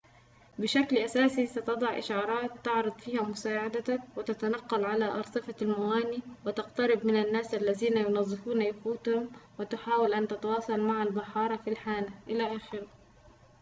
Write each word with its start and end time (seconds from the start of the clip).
بشكل 0.59 0.97
أساسي 0.97 1.47
ستضع 1.47 1.97
إشعارات 1.97 2.65
تعرض 2.65 2.97
فيها 2.99 3.21
مساعدتك 3.23 3.99
وتتنقّل 4.17 4.85
على 4.85 5.05
أرصفة 5.05 5.55
الموانئ 5.61 6.17
وتقترب 6.45 7.05
من 7.05 7.15
الناس 7.15 7.53
الذين 7.55 7.97
يُنظفون 7.97 8.61
يخوتهم 8.61 9.29
وتحاول 9.59 10.13
أن 10.13 10.27
تتواصل 10.27 10.79
مع 10.81 11.03
البحارة 11.03 11.55
في 11.55 11.69
الحانة 11.69 12.09
إلخ 12.29 12.75